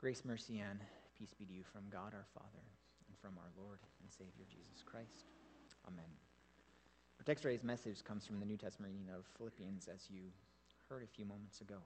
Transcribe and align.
Grace, 0.00 0.22
mercy, 0.24 0.60
and 0.66 0.80
peace 1.18 1.34
be 1.38 1.44
to 1.44 1.52
you 1.52 1.62
from 1.62 1.82
God 1.90 2.14
our 2.14 2.24
Father 2.32 2.64
and 3.06 3.18
from 3.18 3.36
our 3.36 3.50
Lord 3.62 3.80
and 4.00 4.10
Savior 4.10 4.46
Jesus 4.48 4.82
Christ. 4.82 5.26
Amen. 5.86 6.06
Our 7.18 7.24
text 7.26 7.42
today's 7.42 7.62
message 7.62 8.02
comes 8.02 8.26
from 8.26 8.40
the 8.40 8.46
New 8.46 8.56
Testament 8.56 8.94
reading 8.94 9.14
of 9.14 9.26
Philippians, 9.36 9.88
as 9.94 10.08
you 10.08 10.22
heard 10.88 11.02
a 11.02 11.06
few 11.06 11.26
moments 11.26 11.60
ago. 11.60 11.76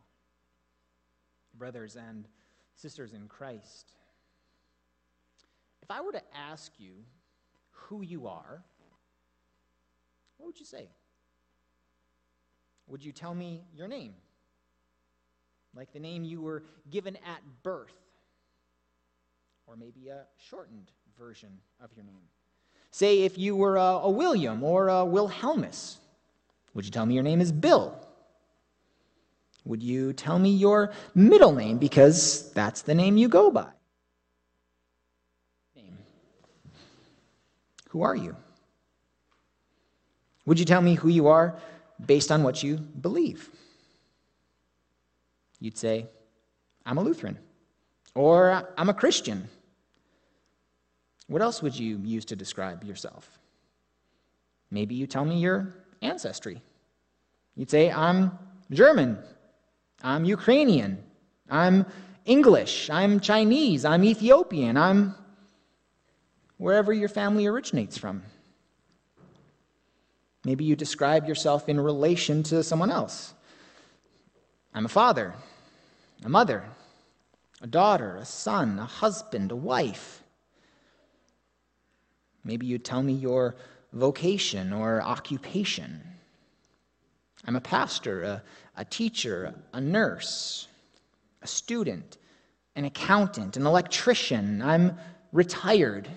Brothers 1.58 1.96
and 1.96 2.28
sisters 2.76 3.14
in 3.14 3.26
Christ, 3.26 3.94
if 5.82 5.90
I 5.90 6.00
were 6.00 6.12
to 6.12 6.22
ask 6.32 6.70
you 6.78 6.92
who 7.72 8.02
you 8.02 8.28
are, 8.28 8.62
what 10.36 10.46
would 10.46 10.60
you 10.60 10.66
say? 10.66 10.86
Would 12.86 13.04
you 13.04 13.10
tell 13.10 13.34
me 13.34 13.64
your 13.74 13.88
name? 13.88 14.14
Like 15.74 15.92
the 15.92 15.98
name 15.98 16.22
you 16.22 16.40
were 16.40 16.62
given 16.88 17.16
at 17.16 17.42
birth? 17.64 18.03
Or 19.66 19.76
maybe 19.76 20.08
a 20.08 20.24
shortened 20.36 20.90
version 21.18 21.50
of 21.82 21.90
your 21.96 22.04
name? 22.04 22.28
Say 22.90 23.22
if 23.22 23.38
you 23.38 23.56
were 23.56 23.76
a, 23.76 24.00
a 24.02 24.10
William 24.10 24.62
or 24.62 24.88
a 24.88 25.04
Wilhelmus, 25.04 25.96
would 26.74 26.84
you 26.84 26.90
tell 26.90 27.06
me 27.06 27.14
your 27.14 27.22
name 27.22 27.40
is 27.40 27.50
Bill? 27.50 27.98
Would 29.64 29.82
you 29.82 30.12
tell 30.12 30.38
me 30.38 30.50
your 30.50 30.92
middle 31.14 31.52
name 31.52 31.78
because 31.78 32.52
that's 32.52 32.82
the 32.82 32.94
name 32.94 33.16
you 33.16 33.28
go 33.28 33.50
by? 33.50 33.68
Name. 35.74 35.96
Who 37.90 38.02
are 38.02 38.14
you? 38.14 38.36
Would 40.46 40.58
you 40.58 40.66
tell 40.66 40.82
me 40.82 40.94
who 40.94 41.08
you 41.08 41.28
are 41.28 41.58
based 42.04 42.30
on 42.30 42.42
what 42.42 42.62
you 42.62 42.76
believe? 42.76 43.48
You'd 45.60 45.78
say, 45.78 46.06
I'm 46.84 46.98
a 46.98 47.02
Lutheran, 47.02 47.38
or 48.14 48.68
I'm 48.76 48.88
a 48.88 48.94
Christian. 48.94 49.48
What 51.26 51.42
else 51.42 51.62
would 51.62 51.78
you 51.78 51.98
use 52.04 52.24
to 52.26 52.36
describe 52.36 52.84
yourself? 52.84 53.28
Maybe 54.70 54.94
you 54.94 55.06
tell 55.06 55.24
me 55.24 55.38
your 55.38 55.74
ancestry. 56.02 56.60
You'd 57.56 57.70
say, 57.70 57.90
I'm 57.90 58.38
German, 58.70 59.18
I'm 60.02 60.24
Ukrainian, 60.24 61.02
I'm 61.48 61.86
English, 62.24 62.90
I'm 62.90 63.20
Chinese, 63.20 63.84
I'm 63.84 64.04
Ethiopian, 64.04 64.76
I'm 64.76 65.14
wherever 66.56 66.92
your 66.92 67.08
family 67.08 67.46
originates 67.46 67.96
from. 67.96 68.22
Maybe 70.44 70.64
you 70.64 70.76
describe 70.76 71.26
yourself 71.26 71.68
in 71.68 71.80
relation 71.80 72.42
to 72.44 72.62
someone 72.62 72.90
else. 72.90 73.32
I'm 74.74 74.84
a 74.84 74.88
father, 74.88 75.34
a 76.24 76.28
mother, 76.28 76.64
a 77.62 77.66
daughter, 77.66 78.16
a 78.16 78.24
son, 78.24 78.78
a 78.78 78.84
husband, 78.84 79.52
a 79.52 79.56
wife. 79.56 80.22
Maybe 82.44 82.66
you'd 82.66 82.84
tell 82.84 83.02
me 83.02 83.12
your 83.12 83.56
vocation 83.92 84.72
or 84.72 85.00
occupation. 85.02 86.02
I'm 87.46 87.56
a 87.56 87.60
pastor, 87.60 88.22
a, 88.22 88.42
a 88.76 88.84
teacher, 88.84 89.54
a 89.72 89.80
nurse, 89.80 90.68
a 91.42 91.46
student, 91.46 92.18
an 92.76 92.84
accountant, 92.84 93.56
an 93.56 93.66
electrician. 93.66 94.62
I'm 94.62 94.96
retired. 95.32 96.08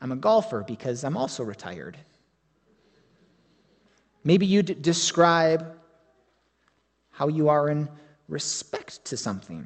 I'm 0.00 0.12
a 0.12 0.16
golfer 0.16 0.64
because 0.66 1.04
I'm 1.04 1.16
also 1.16 1.44
retired. 1.44 1.96
Maybe 4.24 4.46
you 4.46 4.62
d- 4.62 4.74
describe 4.74 5.76
how 7.10 7.28
you 7.28 7.48
are 7.48 7.68
in 7.68 7.88
respect 8.34 9.04
to 9.04 9.16
something. 9.16 9.64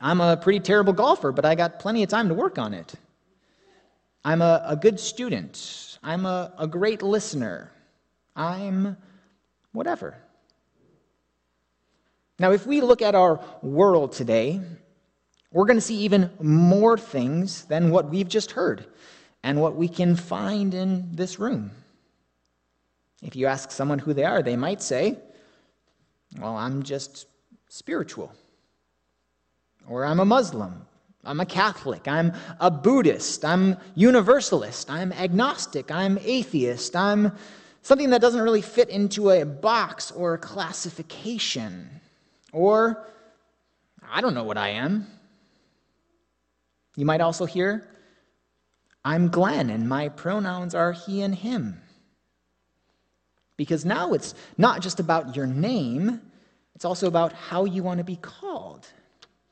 I'm 0.00 0.20
a 0.20 0.36
pretty 0.36 0.58
terrible 0.58 0.92
golfer, 0.92 1.30
but 1.30 1.44
I 1.44 1.54
got 1.54 1.78
plenty 1.78 2.02
of 2.02 2.08
time 2.08 2.28
to 2.28 2.34
work 2.34 2.58
on 2.58 2.74
it. 2.74 2.92
I'm 4.24 4.42
a, 4.42 4.64
a 4.66 4.74
good 4.74 4.98
student. 4.98 5.98
I'm 6.02 6.26
a, 6.26 6.52
a 6.58 6.66
great 6.66 7.00
listener. 7.00 7.70
I'm 8.34 8.96
whatever. 9.70 10.16
Now, 12.40 12.50
if 12.50 12.66
we 12.66 12.80
look 12.80 13.00
at 13.00 13.14
our 13.14 13.40
world 13.62 14.12
today, 14.12 14.60
we're 15.52 15.66
going 15.66 15.76
to 15.76 15.88
see 15.92 15.98
even 15.98 16.30
more 16.40 16.98
things 16.98 17.64
than 17.66 17.90
what 17.90 18.10
we've 18.10 18.28
just 18.28 18.50
heard 18.50 18.86
and 19.44 19.60
what 19.60 19.76
we 19.76 19.86
can 19.86 20.16
find 20.16 20.74
in 20.74 21.08
this 21.12 21.38
room. 21.38 21.70
If 23.22 23.36
you 23.36 23.46
ask 23.46 23.70
someone 23.70 24.00
who 24.00 24.14
they 24.14 24.24
are, 24.24 24.42
they 24.42 24.56
might 24.56 24.82
say, 24.82 25.18
Well, 26.40 26.56
I'm 26.56 26.82
just 26.82 27.26
spiritual. 27.68 28.32
Or 29.88 30.04
I'm 30.04 30.20
a 30.20 30.24
Muslim. 30.24 30.86
I'm 31.24 31.40
a 31.40 31.46
Catholic. 31.46 32.06
I'm 32.06 32.32
a 32.60 32.70
Buddhist. 32.70 33.44
I'm 33.44 33.76
universalist. 33.94 34.90
I'm 34.90 35.12
agnostic. 35.12 35.90
I'm 35.90 36.18
atheist. 36.22 36.94
I'm 36.94 37.32
something 37.82 38.10
that 38.10 38.20
doesn't 38.20 38.40
really 38.40 38.62
fit 38.62 38.88
into 38.88 39.30
a 39.30 39.44
box 39.44 40.10
or 40.10 40.34
a 40.34 40.38
classification. 40.38 41.88
Or 42.52 43.06
I 44.10 44.20
don't 44.20 44.34
know 44.34 44.44
what 44.44 44.58
I 44.58 44.70
am. 44.70 45.06
You 46.96 47.04
might 47.04 47.20
also 47.20 47.44
hear, 47.44 47.86
I'm 49.04 49.28
Glenn 49.28 49.70
and 49.70 49.88
my 49.88 50.08
pronouns 50.08 50.74
are 50.74 50.92
he 50.92 51.22
and 51.22 51.34
him. 51.34 51.80
Because 53.56 53.84
now 53.84 54.12
it's 54.12 54.34
not 54.56 54.82
just 54.82 55.00
about 55.00 55.34
your 55.34 55.46
name, 55.46 56.20
it's 56.78 56.84
also 56.84 57.08
about 57.08 57.32
how 57.32 57.64
you 57.64 57.82
want 57.82 57.98
to 57.98 58.04
be 58.04 58.14
called 58.14 58.86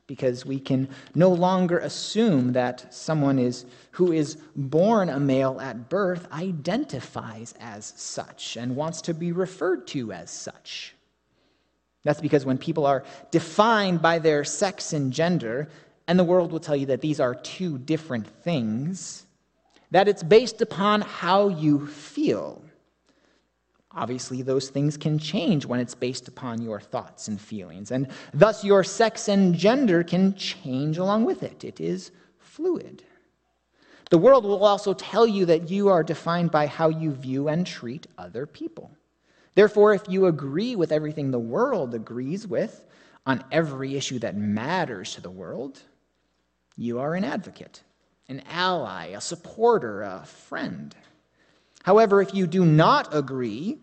because 0.06 0.46
we 0.46 0.60
can 0.60 0.88
no 1.16 1.28
longer 1.28 1.80
assume 1.80 2.52
that 2.52 2.94
someone 2.94 3.40
is 3.40 3.66
who 3.90 4.12
is 4.12 4.36
born 4.54 5.08
a 5.08 5.18
male 5.18 5.60
at 5.60 5.88
birth 5.88 6.30
identifies 6.30 7.52
as 7.58 7.92
such 7.96 8.56
and 8.56 8.76
wants 8.76 9.00
to 9.00 9.12
be 9.12 9.32
referred 9.32 9.88
to 9.88 10.12
as 10.12 10.30
such. 10.30 10.94
That's 12.04 12.20
because 12.20 12.46
when 12.46 12.58
people 12.58 12.86
are 12.86 13.02
defined 13.32 14.00
by 14.00 14.20
their 14.20 14.44
sex 14.44 14.92
and 14.92 15.12
gender, 15.12 15.68
and 16.06 16.16
the 16.16 16.22
world 16.22 16.52
will 16.52 16.60
tell 16.60 16.76
you 16.76 16.86
that 16.86 17.00
these 17.00 17.18
are 17.18 17.34
two 17.34 17.76
different 17.78 18.28
things, 18.44 19.26
that 19.90 20.06
it's 20.06 20.22
based 20.22 20.62
upon 20.62 21.00
how 21.00 21.48
you 21.48 21.88
feel. 21.88 22.62
Obviously, 23.96 24.42
those 24.42 24.68
things 24.68 24.98
can 24.98 25.18
change 25.18 25.64
when 25.64 25.80
it's 25.80 25.94
based 25.94 26.28
upon 26.28 26.60
your 26.60 26.78
thoughts 26.78 27.28
and 27.28 27.40
feelings, 27.40 27.90
and 27.90 28.08
thus 28.34 28.62
your 28.62 28.84
sex 28.84 29.26
and 29.26 29.54
gender 29.54 30.04
can 30.04 30.34
change 30.34 30.98
along 30.98 31.24
with 31.24 31.42
it. 31.42 31.64
It 31.64 31.80
is 31.80 32.10
fluid. 32.38 33.02
The 34.10 34.18
world 34.18 34.44
will 34.44 34.64
also 34.64 34.92
tell 34.92 35.26
you 35.26 35.46
that 35.46 35.70
you 35.70 35.88
are 35.88 36.02
defined 36.02 36.50
by 36.50 36.66
how 36.66 36.90
you 36.90 37.12
view 37.12 37.48
and 37.48 37.66
treat 37.66 38.06
other 38.18 38.46
people. 38.46 38.90
Therefore, 39.54 39.94
if 39.94 40.02
you 40.08 40.26
agree 40.26 40.76
with 40.76 40.92
everything 40.92 41.30
the 41.30 41.38
world 41.38 41.94
agrees 41.94 42.46
with 42.46 42.84
on 43.24 43.42
every 43.50 43.96
issue 43.96 44.18
that 44.18 44.36
matters 44.36 45.14
to 45.14 45.22
the 45.22 45.30
world, 45.30 45.80
you 46.76 46.98
are 46.98 47.14
an 47.14 47.24
advocate, 47.24 47.82
an 48.28 48.42
ally, 48.50 49.06
a 49.06 49.22
supporter, 49.22 50.02
a 50.02 50.26
friend. 50.26 50.94
However, 51.82 52.20
if 52.20 52.34
you 52.34 52.46
do 52.46 52.66
not 52.66 53.08
agree 53.14 53.78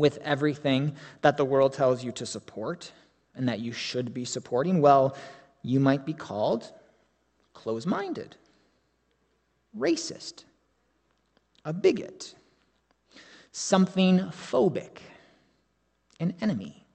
with 0.00 0.16
everything 0.24 0.94
that 1.20 1.36
the 1.36 1.44
world 1.44 1.74
tells 1.74 2.02
you 2.02 2.10
to 2.10 2.24
support 2.24 2.90
and 3.34 3.46
that 3.46 3.60
you 3.60 3.70
should 3.70 4.14
be 4.14 4.24
supporting, 4.24 4.80
well, 4.80 5.14
you 5.62 5.78
might 5.78 6.06
be 6.06 6.14
called 6.14 6.72
close 7.52 7.84
minded, 7.84 8.34
racist, 9.78 10.44
a 11.66 11.72
bigot, 11.74 12.34
something 13.52 14.20
phobic, 14.30 15.00
an 16.18 16.32
enemy. 16.40 16.86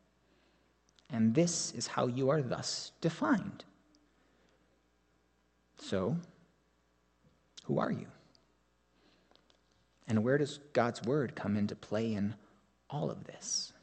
And 1.11 1.35
this 1.35 1.73
is 1.73 1.85
how 1.85 2.07
you 2.07 2.31
are 2.31 2.41
thus 2.41 2.91
defined. 3.01 3.63
So, 5.77 6.17
who 7.65 7.77
are 7.77 7.91
you? 7.91 8.07
And 10.07 10.23
where 10.23 10.39
does 10.39 10.59
God's 10.73 11.03
word 11.03 11.35
come 11.35 11.55
into 11.55 11.75
play 11.75 12.15
in 12.15 12.33
all 12.89 13.09
of 13.09 13.23
this. 13.25 13.73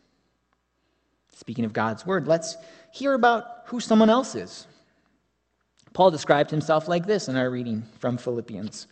Speaking 1.34 1.64
of 1.64 1.72
God's 1.72 2.06
word, 2.06 2.26
let's 2.26 2.56
hear 2.92 3.14
about 3.14 3.44
who 3.66 3.80
someone 3.80 4.10
else 4.10 4.34
is. 4.34 4.66
Paul 5.92 6.10
described 6.10 6.50
himself 6.50 6.88
like 6.88 7.06
this 7.06 7.28
in 7.28 7.36
our 7.36 7.50
reading 7.50 7.82
from 7.98 8.16
Philippians 8.16 8.86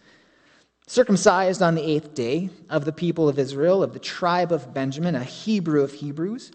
circumcised 0.91 1.63
on 1.63 1.77
the 1.77 1.89
eighth 1.89 2.15
day 2.15 2.51
of 2.69 2.85
the 2.85 2.93
people 2.93 3.29
of 3.29 3.39
Israel, 3.39 3.85
of 3.85 3.93
the 3.93 4.01
tribe 4.01 4.51
of 4.51 4.75
Benjamin, 4.75 5.15
a 5.15 5.23
Hebrew 5.23 5.85
of 5.85 5.93
Hebrews, 5.93 6.51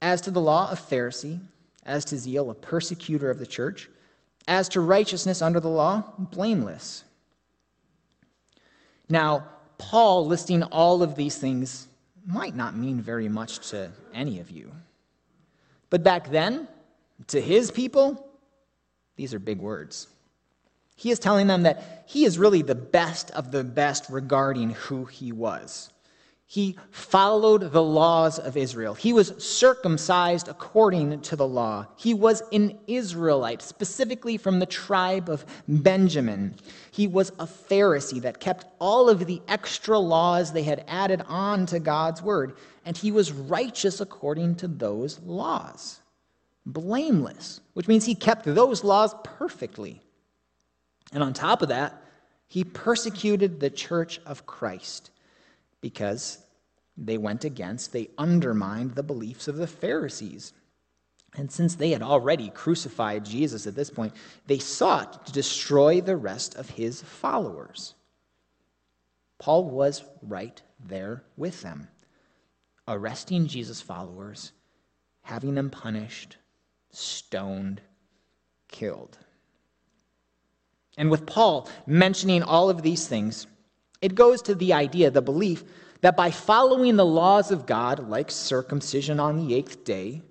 as 0.00 0.22
to 0.22 0.30
the 0.30 0.40
law, 0.40 0.70
a 0.70 0.74
Pharisee, 0.74 1.38
as 1.84 2.06
to 2.06 2.16
zeal, 2.16 2.48
a 2.48 2.54
persecutor 2.54 3.28
of 3.28 3.38
the 3.38 3.46
church, 3.46 3.90
as 4.46 4.70
to 4.70 4.80
righteousness 4.80 5.42
under 5.42 5.60
the 5.60 5.68
law, 5.68 6.02
blameless. 6.18 7.04
Now, 9.10 9.46
Paul 9.76 10.26
listing 10.26 10.62
all 10.62 11.02
of 11.02 11.14
these 11.14 11.36
things 11.36 11.87
might 12.28 12.54
not 12.54 12.76
mean 12.76 13.00
very 13.00 13.28
much 13.28 13.70
to 13.70 13.90
any 14.12 14.38
of 14.38 14.50
you. 14.50 14.70
But 15.88 16.02
back 16.02 16.30
then, 16.30 16.68
to 17.28 17.40
his 17.40 17.70
people, 17.70 18.28
these 19.16 19.32
are 19.32 19.38
big 19.38 19.58
words. 19.58 20.08
He 20.94 21.10
is 21.10 21.18
telling 21.18 21.46
them 21.46 21.62
that 21.62 22.04
he 22.06 22.26
is 22.26 22.38
really 22.38 22.60
the 22.60 22.74
best 22.74 23.30
of 23.30 23.50
the 23.50 23.64
best 23.64 24.06
regarding 24.10 24.70
who 24.70 25.06
he 25.06 25.32
was. 25.32 25.90
He 26.50 26.78
followed 26.90 27.72
the 27.72 27.82
laws 27.82 28.38
of 28.38 28.56
Israel. 28.56 28.94
He 28.94 29.12
was 29.12 29.34
circumcised 29.36 30.48
according 30.48 31.20
to 31.20 31.36
the 31.36 31.46
law. 31.46 31.86
He 31.96 32.14
was 32.14 32.42
an 32.52 32.78
Israelite, 32.86 33.60
specifically 33.60 34.38
from 34.38 34.58
the 34.58 34.64
tribe 34.64 35.28
of 35.28 35.44
Benjamin. 35.68 36.54
He 36.90 37.06
was 37.06 37.28
a 37.38 37.44
Pharisee 37.44 38.22
that 38.22 38.40
kept 38.40 38.64
all 38.78 39.10
of 39.10 39.26
the 39.26 39.42
extra 39.46 39.98
laws 39.98 40.50
they 40.50 40.62
had 40.62 40.86
added 40.88 41.20
on 41.28 41.66
to 41.66 41.78
God's 41.78 42.22
word, 42.22 42.56
and 42.86 42.96
he 42.96 43.12
was 43.12 43.30
righteous 43.30 44.00
according 44.00 44.54
to 44.56 44.68
those 44.68 45.20
laws. 45.20 46.00
Blameless, 46.64 47.60
which 47.74 47.88
means 47.88 48.06
he 48.06 48.14
kept 48.14 48.46
those 48.46 48.82
laws 48.82 49.14
perfectly. 49.22 50.00
And 51.12 51.22
on 51.22 51.34
top 51.34 51.60
of 51.60 51.68
that, 51.68 52.02
he 52.46 52.64
persecuted 52.64 53.60
the 53.60 53.68
church 53.68 54.18
of 54.24 54.46
Christ 54.46 55.10
because 55.80 56.38
they 56.96 57.18
went 57.18 57.44
against, 57.44 57.92
they 57.92 58.10
undermined 58.18 58.94
the 58.94 59.02
beliefs 59.02 59.48
of 59.48 59.56
the 59.56 59.66
Pharisees. 59.66 60.52
And 61.36 61.52
since 61.52 61.74
they 61.74 61.90
had 61.90 62.02
already 62.02 62.50
crucified 62.50 63.24
Jesus 63.24 63.66
at 63.66 63.74
this 63.74 63.90
point, 63.90 64.14
they 64.46 64.58
sought 64.58 65.26
to 65.26 65.32
destroy 65.32 66.00
the 66.00 66.16
rest 66.16 66.56
of 66.56 66.70
his 66.70 67.02
followers. 67.02 67.94
Paul 69.38 69.64
was 69.64 70.02
right 70.22 70.60
there 70.84 71.22
with 71.36 71.62
them, 71.62 71.88
arresting 72.88 73.46
Jesus' 73.46 73.80
followers, 73.80 74.52
having 75.22 75.54
them 75.54 75.70
punished, 75.70 76.36
stoned, 76.90 77.80
killed. 78.66 79.18
And 80.96 81.10
with 81.10 81.26
Paul 81.26 81.68
mentioning 81.86 82.42
all 82.42 82.68
of 82.70 82.82
these 82.82 83.06
things, 83.06 83.46
it 84.00 84.14
goes 84.14 84.42
to 84.42 84.54
the 84.54 84.72
idea, 84.72 85.10
the 85.10 85.22
belief, 85.22 85.64
that 86.00 86.16
by 86.16 86.30
following 86.30 86.96
the 86.96 87.06
laws 87.06 87.50
of 87.50 87.66
God, 87.66 88.08
like 88.08 88.30
circumcision 88.30 89.18
on 89.18 89.36
the 89.36 89.54
eighth 89.54 89.84
day, 89.84 90.22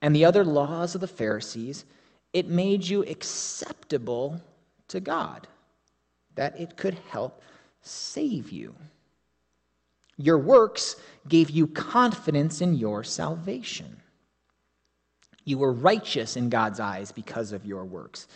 and 0.00 0.14
the 0.14 0.24
other 0.24 0.44
laws 0.44 0.94
of 0.94 1.00
the 1.00 1.08
Pharisees, 1.08 1.84
it 2.32 2.48
made 2.48 2.86
you 2.86 3.02
acceptable 3.04 4.40
to 4.88 5.00
God, 5.00 5.46
that 6.34 6.58
it 6.58 6.76
could 6.76 6.98
help 7.10 7.42
save 7.82 8.50
you. 8.50 8.74
Your 10.16 10.38
works 10.38 10.96
gave 11.28 11.50
you 11.50 11.66
confidence 11.66 12.60
in 12.60 12.74
your 12.74 13.04
salvation. 13.04 14.00
You 15.44 15.58
were 15.58 15.72
righteous 15.72 16.36
in 16.36 16.48
God's 16.48 16.80
eyes 16.80 17.12
because 17.12 17.52
of 17.52 17.64
your 17.64 17.84
works. 17.84 18.26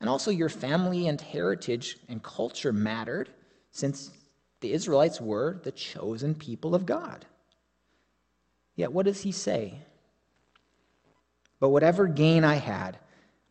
And 0.00 0.08
also, 0.08 0.30
your 0.30 0.48
family 0.48 1.08
and 1.08 1.20
heritage 1.20 1.98
and 2.08 2.22
culture 2.22 2.72
mattered 2.72 3.30
since 3.74 4.12
the 4.60 4.72
Israelites 4.72 5.20
were 5.20 5.60
the 5.64 5.72
chosen 5.72 6.34
people 6.34 6.74
of 6.74 6.86
God. 6.86 7.26
Yet, 8.76 8.92
what 8.92 9.04
does 9.04 9.20
he 9.20 9.32
say? 9.32 9.74
But 11.58 11.70
whatever 11.70 12.06
gain 12.06 12.44
I 12.44 12.54
had, 12.54 12.98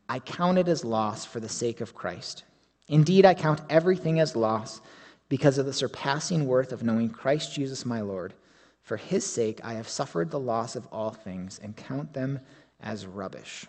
I 0.08 0.20
counted 0.20 0.70
as 0.70 0.86
loss 0.86 1.26
for 1.26 1.40
the 1.40 1.50
sake 1.50 1.82
of 1.82 1.94
Christ. 1.94 2.44
Indeed, 2.88 3.26
I 3.26 3.34
count 3.34 3.62
everything 3.70 4.20
as 4.20 4.36
loss 4.36 4.82
because 5.28 5.58
of 5.58 5.66
the 5.66 5.74
surpassing 5.74 6.48
worth 6.48 6.72
of 6.72 6.84
knowing 6.84 7.10
Christ 7.10 7.54
Jesus 7.54 7.86
my 7.86 8.02
Lord. 8.02 8.34
For 8.82 8.98
his 8.98 9.26
sake, 9.26 9.60
I 9.64 9.74
have 9.74 9.90
suffered 9.90 10.32
the 10.32 10.40
loss 10.40 10.76
of 10.78 10.88
all 10.88 11.12
things 11.12 11.60
and 11.62 11.76
count 11.76 12.14
them 12.14 12.40
as 12.82 13.06
rubbish. 13.06 13.66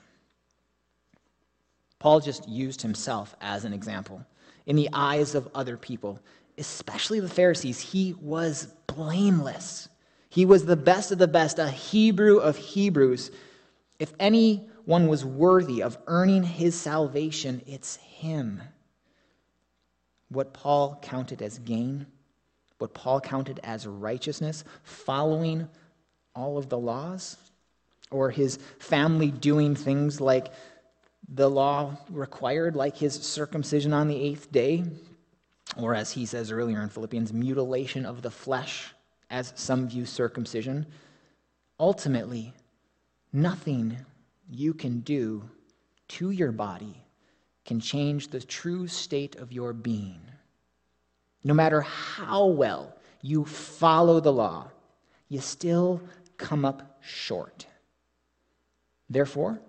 Paul 1.99 2.21
just 2.21 2.49
used 2.49 2.83
himself 2.83 3.35
as 3.41 3.65
an 3.65 3.73
example. 3.73 4.25
In 4.67 4.77
the 4.77 4.89
eyes 4.93 5.35
of 5.35 5.49
other 5.55 5.77
people, 5.77 6.21
especially 6.59 7.21
the 7.21 7.29
Pharisees, 7.29 7.81
he 7.81 8.15
was 8.21 8.69
blameless. 8.87 9.89
He 10.29 10.47
was 10.47 10.65
the 10.65 10.77
best 10.77 11.13
of 11.13 11.19
the 11.19 11.29
best, 11.29 11.59
a 11.59 11.69
Hebrew 11.69 12.39
of 12.39 12.57
Hebrews. 12.57 13.31
If 13.99 14.13
anyone 14.19 15.07
was 15.07 15.25
worthy 15.25 15.83
of 15.83 15.99
earning 16.07 16.43
his 16.43 16.79
salvation, 16.79 17.63
it's 17.67 17.97
him. 17.97 18.63
What 20.29 20.53
Paul 20.53 20.99
counted 21.03 21.43
as 21.43 21.59
gain, 21.61 22.07
what 22.79 22.95
Paul 22.95 23.21
counted 23.21 23.61
as 23.63 23.87
righteousness, 23.87 24.65
following 24.83 25.69
all 26.35 26.59
of 26.59 26.69
the 26.69 26.79
laws, 26.79 27.37
or 28.11 28.31
his 28.31 28.59
family 28.79 29.31
doing 29.31 29.75
things 29.75 30.21
like 30.21 30.49
the 31.29 31.49
law 31.49 31.97
required, 32.11 32.77
like 32.77 32.97
his 32.97 33.15
circumcision 33.15 33.93
on 33.93 34.09
the 34.09 34.21
eighth 34.21 34.51
day, 34.51 34.85
or 35.77 35.95
as 35.95 36.13
he 36.13 36.27
says 36.27 36.51
earlier 36.51 36.83
in 36.83 36.89
Philippians, 36.89 37.33
mutilation 37.33 38.07
of 38.07 38.23
the 38.23 38.31
flesh, 38.31 38.95
as 39.31 39.53
some 39.57 39.89
view 39.89 40.07
circumcision. 40.07 40.87
Ultimately, 41.81 42.53
nothing 43.33 43.97
you 44.51 44.75
can 44.75 45.01
do 45.01 45.43
to 46.09 46.31
your 46.31 46.53
body 46.53 47.03
can 47.65 47.81
change 47.81 48.29
the 48.29 48.41
true 48.41 48.87
state 48.87 49.37
of 49.37 49.53
your 49.53 49.73
being. 49.73 50.21
No 51.43 51.55
matter 51.55 51.81
how 51.81 52.47
well 52.47 52.95
you 53.23 53.45
follow 53.45 54.21
the 54.21 54.33
law, 54.33 54.71
you 55.29 55.41
still 55.41 56.01
come 56.37 56.65
up 56.65 56.99
short. 57.03 57.67
Therefore, 59.09 59.61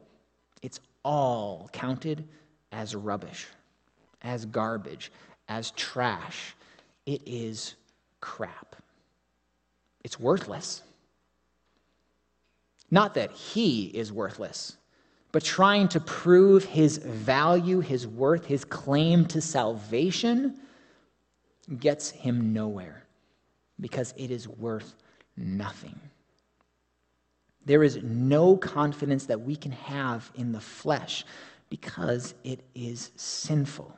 it's 0.61 0.79
all 1.03 1.69
counted 1.71 2.27
as 2.71 2.95
rubbish, 2.95 3.47
as 4.21 4.45
garbage, 4.45 5.11
as 5.47 5.71
trash. 5.71 6.55
It 7.05 7.21
is 7.25 7.75
crap. 8.21 8.75
It's 10.03 10.19
worthless. 10.19 10.81
Not 12.91 13.15
that 13.15 13.31
he 13.31 13.85
is 13.87 14.11
worthless, 14.11 14.77
but 15.31 15.43
trying 15.43 15.87
to 15.89 15.99
prove 15.99 16.63
his 16.63 16.97
value, 16.97 17.79
his 17.79 18.07
worth, 18.07 18.45
his 18.45 18.63
claim 18.63 19.25
to 19.25 19.41
salvation 19.41 20.59
gets 21.79 22.11
him 22.11 22.53
nowhere 22.53 23.03
because 23.79 24.13
it 24.17 24.31
is 24.31 24.47
worth 24.47 24.95
nothing. 25.35 25.99
There 27.65 27.83
is 27.83 27.97
no 28.03 28.55
confidence 28.55 29.25
that 29.25 29.41
we 29.41 29.55
can 29.55 29.71
have 29.71 30.31
in 30.35 30.51
the 30.51 30.59
flesh 30.59 31.25
because 31.69 32.35
it 32.43 32.61
is 32.75 33.11
sinful. 33.15 33.97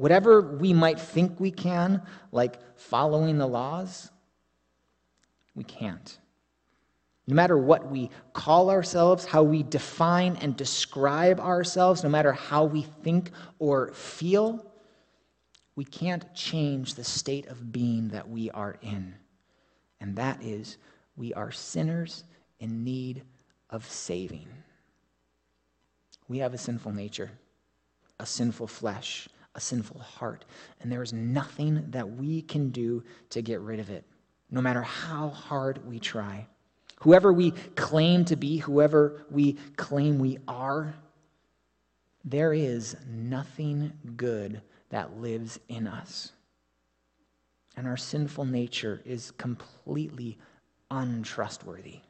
Whatever 0.00 0.40
we 0.40 0.72
might 0.72 0.98
think 0.98 1.38
we 1.38 1.50
can, 1.50 2.00
like 2.32 2.58
following 2.74 3.36
the 3.36 3.46
laws, 3.46 4.10
we 5.54 5.62
can't. 5.62 6.18
No 7.26 7.34
matter 7.34 7.58
what 7.58 7.90
we 7.90 8.08
call 8.32 8.70
ourselves, 8.70 9.26
how 9.26 9.42
we 9.42 9.62
define 9.62 10.38
and 10.40 10.56
describe 10.56 11.38
ourselves, 11.38 12.02
no 12.02 12.08
matter 12.08 12.32
how 12.32 12.64
we 12.64 12.80
think 12.80 13.32
or 13.58 13.92
feel, 13.92 14.72
we 15.76 15.84
can't 15.84 16.34
change 16.34 16.94
the 16.94 17.04
state 17.04 17.46
of 17.48 17.70
being 17.70 18.08
that 18.08 18.26
we 18.26 18.50
are 18.52 18.78
in. 18.80 19.14
And 20.00 20.16
that 20.16 20.42
is 20.42 20.78
we 21.14 21.34
are 21.34 21.52
sinners 21.52 22.24
in 22.58 22.84
need 22.84 23.22
of 23.68 23.86
saving. 23.86 24.48
We 26.26 26.38
have 26.38 26.54
a 26.54 26.58
sinful 26.58 26.92
nature, 26.92 27.32
a 28.18 28.24
sinful 28.24 28.68
flesh, 28.68 29.28
a 29.54 29.60
sinful 29.60 30.00
heart, 30.00 30.44
and 30.80 30.90
there 30.90 31.02
is 31.02 31.12
nothing 31.12 31.84
that 31.90 32.08
we 32.08 32.42
can 32.42 32.70
do 32.70 33.02
to 33.30 33.42
get 33.42 33.60
rid 33.60 33.80
of 33.80 33.90
it, 33.90 34.04
no 34.50 34.60
matter 34.60 34.82
how 34.82 35.28
hard 35.28 35.86
we 35.86 35.98
try. 35.98 36.46
Whoever 37.00 37.32
we 37.32 37.52
claim 37.76 38.24
to 38.26 38.36
be, 38.36 38.58
whoever 38.58 39.24
we 39.30 39.54
claim 39.76 40.18
we 40.18 40.38
are, 40.46 40.94
there 42.24 42.52
is 42.52 42.96
nothing 43.08 43.92
good 44.16 44.60
that 44.90 45.18
lives 45.18 45.58
in 45.68 45.86
us. 45.86 46.32
And 47.76 47.86
our 47.86 47.96
sinful 47.96 48.44
nature 48.44 49.00
is 49.04 49.30
completely 49.32 50.38
untrustworthy. 50.90 52.00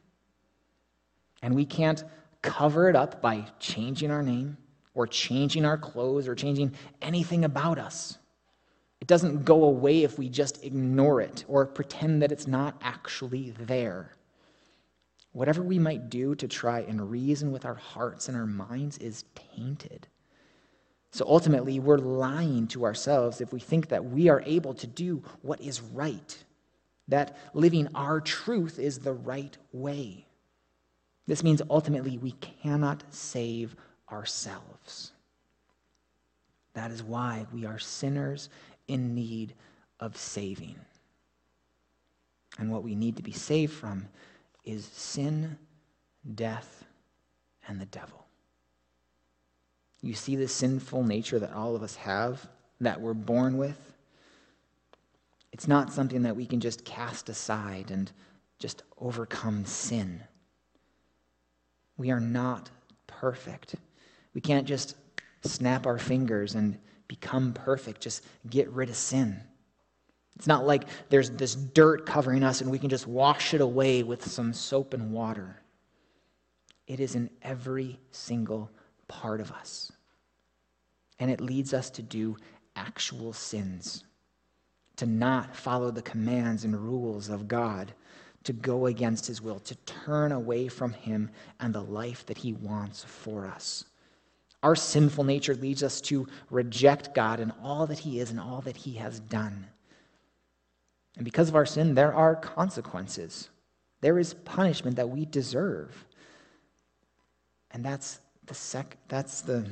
And 1.41 1.55
we 1.55 1.65
can't 1.65 2.03
cover 2.41 2.89
it 2.89 2.95
up 2.95 3.21
by 3.21 3.45
changing 3.59 4.11
our 4.11 4.23
name 4.23 4.57
or 4.93 5.07
changing 5.07 5.65
our 5.65 5.77
clothes 5.77 6.27
or 6.27 6.35
changing 6.35 6.73
anything 7.01 7.45
about 7.45 7.79
us. 7.79 8.17
It 8.99 9.07
doesn't 9.07 9.45
go 9.45 9.63
away 9.63 10.03
if 10.03 10.17
we 10.19 10.29
just 10.29 10.63
ignore 10.63 11.21
it 11.21 11.43
or 11.47 11.65
pretend 11.65 12.21
that 12.21 12.31
it's 12.31 12.47
not 12.47 12.79
actually 12.81 13.51
there. 13.51 14.11
Whatever 15.31 15.61
we 15.61 15.79
might 15.79 16.09
do 16.09 16.35
to 16.35 16.47
try 16.47 16.81
and 16.81 17.09
reason 17.09 17.51
with 17.51 17.65
our 17.65 17.75
hearts 17.75 18.27
and 18.27 18.37
our 18.37 18.45
minds 18.45 18.97
is 18.97 19.23
tainted. 19.55 20.07
So 21.11 21.25
ultimately, 21.27 21.79
we're 21.79 21.97
lying 21.97 22.67
to 22.67 22.85
ourselves 22.85 23.41
if 23.41 23.51
we 23.51 23.59
think 23.59 23.89
that 23.89 24.05
we 24.05 24.29
are 24.29 24.43
able 24.45 24.73
to 24.75 24.87
do 24.87 25.23
what 25.41 25.61
is 25.61 25.81
right 25.81 26.37
that 27.11 27.37
living 27.53 27.87
our 27.93 28.19
truth 28.19 28.79
is 28.79 28.99
the 28.99 29.13
right 29.13 29.55
way. 29.71 30.25
This 31.27 31.43
means 31.43 31.61
ultimately 31.69 32.17
we 32.17 32.31
cannot 32.31 33.03
save 33.09 33.75
ourselves. 34.11 35.11
That 36.73 36.91
is 36.91 37.03
why 37.03 37.45
we 37.53 37.65
are 37.65 37.79
sinners 37.79 38.49
in 38.87 39.13
need 39.13 39.53
of 39.99 40.17
saving. 40.17 40.75
And 42.57 42.71
what 42.71 42.83
we 42.83 42.95
need 42.95 43.15
to 43.17 43.23
be 43.23 43.31
saved 43.31 43.73
from 43.73 44.07
is 44.65 44.85
sin, 44.85 45.57
death, 46.35 46.83
and 47.67 47.79
the 47.79 47.85
devil. 47.85 48.25
You 50.01 50.13
see 50.13 50.35
the 50.35 50.47
sinful 50.47 51.03
nature 51.03 51.39
that 51.39 51.53
all 51.53 51.75
of 51.75 51.83
us 51.83 51.95
have, 51.95 52.47
that 52.79 52.99
we're 52.99 53.13
born 53.13 53.57
with? 53.57 53.93
It's 55.51 55.67
not 55.67 55.93
something 55.93 56.23
that 56.23 56.35
we 56.35 56.45
can 56.45 56.59
just 56.59 56.85
cast 56.85 57.29
aside 57.29 57.91
and 57.91 58.11
just 58.57 58.83
overcome 58.99 59.65
sin. 59.65 60.21
We 61.97 62.09
are 62.09 62.19
not 62.19 62.69
perfect. 63.05 63.75
We 64.33 64.41
can't 64.41 64.67
just 64.67 64.95
snap 65.43 65.85
our 65.85 65.97
fingers 65.97 66.55
and 66.55 66.77
become 67.07 67.53
perfect, 67.53 68.01
just 68.01 68.23
get 68.49 68.69
rid 68.69 68.89
of 68.89 68.95
sin. 68.95 69.41
It's 70.35 70.47
not 70.47 70.65
like 70.65 70.85
there's 71.09 71.29
this 71.31 71.55
dirt 71.55 72.05
covering 72.05 72.43
us 72.43 72.61
and 72.61 72.71
we 72.71 72.79
can 72.79 72.89
just 72.89 73.07
wash 73.07 73.53
it 73.53 73.61
away 73.61 74.03
with 74.03 74.25
some 74.25 74.53
soap 74.53 74.93
and 74.93 75.11
water. 75.11 75.61
It 76.87 76.99
is 76.99 77.15
in 77.15 77.29
every 77.41 77.99
single 78.11 78.71
part 79.07 79.41
of 79.41 79.51
us. 79.51 79.91
And 81.19 81.29
it 81.29 81.41
leads 81.41 81.73
us 81.73 81.89
to 81.91 82.01
do 82.01 82.37
actual 82.75 83.33
sins, 83.33 84.03
to 84.95 85.05
not 85.05 85.55
follow 85.55 85.91
the 85.91 86.01
commands 86.01 86.63
and 86.63 86.75
rules 86.75 87.29
of 87.29 87.47
God, 87.47 87.93
to 88.45 88.53
go 88.53 88.87
against 88.87 89.27
his 89.27 89.41
will, 89.41 89.59
to 89.59 89.75
turn 89.85 90.31
away 90.31 90.67
from 90.67 90.93
him 90.93 91.29
and 91.59 91.75
the 91.75 91.83
life 91.83 92.25
that 92.25 92.39
he 92.39 92.53
wants 92.53 93.03
for 93.03 93.45
us. 93.45 93.85
Our 94.63 94.75
sinful 94.75 95.23
nature 95.23 95.55
leads 95.55 95.81
us 95.81 96.01
to 96.01 96.27
reject 96.49 97.15
God 97.15 97.39
and 97.39 97.51
all 97.63 97.87
that 97.87 97.99
he 97.99 98.19
is 98.19 98.29
and 98.29 98.39
all 98.39 98.61
that 98.61 98.77
he 98.77 98.93
has 98.93 99.19
done. 99.19 99.67
And 101.15 101.25
because 101.25 101.49
of 101.49 101.55
our 101.55 101.65
sin, 101.65 101.95
there 101.95 102.13
are 102.13 102.35
consequences. 102.35 103.49
There 104.01 104.19
is 104.19 104.33
punishment 104.33 104.95
that 104.97 105.09
we 105.09 105.25
deserve. 105.25 106.05
And 107.71 107.83
that's 107.83 108.19
the 108.45 108.53
sec- 108.53 108.97
that's 109.07 109.41
the 109.41 109.67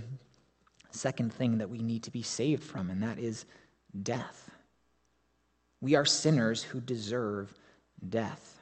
second 0.91 1.33
thing 1.33 1.59
that 1.59 1.69
we 1.69 1.79
need 1.79 2.03
to 2.03 2.11
be 2.11 2.23
saved 2.23 2.63
from, 2.63 2.89
and 2.89 3.03
that 3.03 3.19
is 3.19 3.45
death. 4.03 4.49
We 5.81 5.95
are 5.95 6.05
sinners 6.05 6.63
who 6.63 6.81
deserve 6.81 7.53
death. 8.07 8.59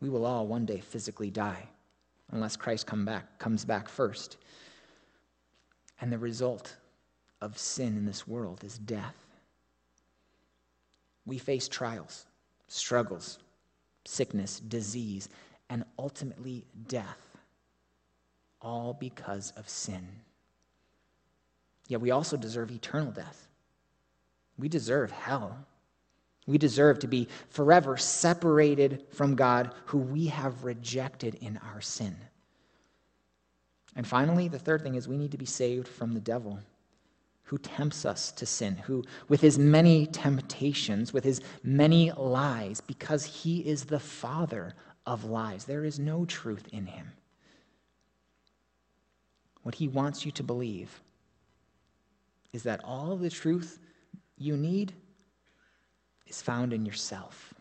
We 0.00 0.08
will 0.08 0.26
all 0.26 0.46
one 0.46 0.66
day 0.66 0.80
physically 0.80 1.30
die 1.30 1.68
unless 2.32 2.56
Christ 2.56 2.86
come 2.86 3.04
back, 3.04 3.38
comes 3.38 3.64
back 3.64 3.88
first. 3.88 4.36
And 6.00 6.12
the 6.12 6.18
result 6.18 6.76
of 7.40 7.58
sin 7.58 7.96
in 7.96 8.04
this 8.04 8.26
world 8.26 8.62
is 8.64 8.78
death. 8.78 9.16
We 11.26 11.38
face 11.38 11.68
trials, 11.68 12.26
struggles, 12.68 13.38
sickness, 14.04 14.60
disease, 14.60 15.28
and 15.70 15.84
ultimately 15.98 16.64
death, 16.86 17.36
all 18.60 18.94
because 18.94 19.52
of 19.56 19.68
sin. 19.68 20.06
Yet 21.88 22.00
we 22.00 22.10
also 22.10 22.36
deserve 22.36 22.70
eternal 22.70 23.12
death. 23.12 23.48
We 24.58 24.68
deserve 24.68 25.10
hell. 25.10 25.66
We 26.48 26.56
deserve 26.56 26.98
to 27.00 27.06
be 27.06 27.28
forever 27.50 27.98
separated 27.98 29.04
from 29.10 29.36
God, 29.36 29.74
who 29.84 29.98
we 29.98 30.28
have 30.28 30.64
rejected 30.64 31.34
in 31.42 31.58
our 31.58 31.82
sin. 31.82 32.16
And 33.94 34.06
finally, 34.06 34.48
the 34.48 34.58
third 34.58 34.82
thing 34.82 34.94
is 34.94 35.06
we 35.06 35.18
need 35.18 35.32
to 35.32 35.38
be 35.38 35.44
saved 35.44 35.86
from 35.86 36.14
the 36.14 36.20
devil, 36.20 36.58
who 37.42 37.58
tempts 37.58 38.06
us 38.06 38.32
to 38.32 38.46
sin, 38.46 38.76
who, 38.76 39.04
with 39.28 39.42
his 39.42 39.58
many 39.58 40.06
temptations, 40.06 41.12
with 41.12 41.22
his 41.22 41.42
many 41.62 42.12
lies, 42.12 42.80
because 42.80 43.26
he 43.26 43.60
is 43.60 43.84
the 43.84 44.00
father 44.00 44.74
of 45.04 45.24
lies, 45.24 45.66
there 45.66 45.84
is 45.84 45.98
no 45.98 46.24
truth 46.24 46.66
in 46.72 46.86
him. 46.86 47.12
What 49.64 49.74
he 49.74 49.86
wants 49.86 50.24
you 50.24 50.32
to 50.32 50.42
believe 50.42 51.02
is 52.54 52.62
that 52.62 52.82
all 52.84 53.16
the 53.16 53.28
truth 53.28 53.80
you 54.38 54.56
need 54.56 54.94
is 56.28 56.42
found 56.42 56.72
in 56.72 56.86
yourself. 56.86 57.54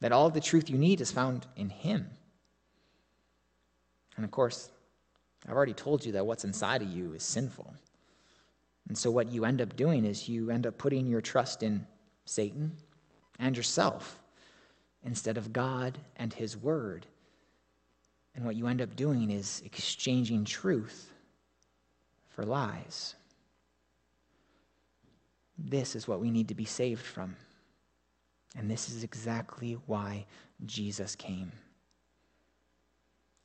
That 0.00 0.12
all 0.12 0.30
the 0.30 0.40
truth 0.40 0.70
you 0.70 0.78
need 0.78 1.00
is 1.00 1.12
found 1.12 1.46
in 1.56 1.68
Him. 1.68 2.08
And 4.16 4.24
of 4.24 4.30
course, 4.30 4.70
I've 5.46 5.56
already 5.56 5.74
told 5.74 6.04
you 6.04 6.12
that 6.12 6.26
what's 6.26 6.44
inside 6.44 6.82
of 6.82 6.88
you 6.88 7.12
is 7.14 7.22
sinful. 7.22 7.72
And 8.88 8.96
so, 8.96 9.10
what 9.10 9.30
you 9.30 9.44
end 9.44 9.60
up 9.60 9.76
doing 9.76 10.04
is 10.04 10.28
you 10.28 10.50
end 10.50 10.66
up 10.66 10.76
putting 10.78 11.06
your 11.06 11.20
trust 11.20 11.62
in 11.62 11.86
Satan 12.24 12.72
and 13.38 13.56
yourself 13.56 14.18
instead 15.04 15.36
of 15.36 15.52
God 15.52 15.98
and 16.16 16.32
His 16.32 16.56
Word. 16.56 17.06
And 18.34 18.44
what 18.44 18.56
you 18.56 18.66
end 18.66 18.80
up 18.80 18.96
doing 18.96 19.30
is 19.30 19.62
exchanging 19.64 20.44
truth 20.44 21.10
for 22.28 22.44
lies. 22.44 23.14
This 25.62 25.94
is 25.94 26.08
what 26.08 26.20
we 26.20 26.30
need 26.30 26.48
to 26.48 26.54
be 26.54 26.64
saved 26.64 27.02
from. 27.02 27.36
And 28.56 28.70
this 28.70 28.88
is 28.88 29.04
exactly 29.04 29.78
why 29.86 30.26
Jesus 30.64 31.14
came. 31.14 31.52